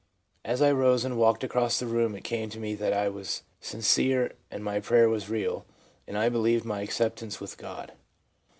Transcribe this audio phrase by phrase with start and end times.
[0.43, 3.43] As I rose and walked across the room it came to me that I was
[3.59, 5.63] sincere and my prayer was real,
[6.07, 7.91] and I believed my acceptance with God.'